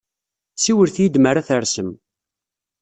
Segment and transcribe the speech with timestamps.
[0.63, 1.89] Siwlet-iyi-d mi ara tersem.